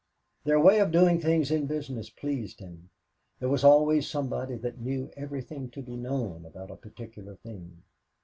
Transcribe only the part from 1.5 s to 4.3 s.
in business pleased him. There was always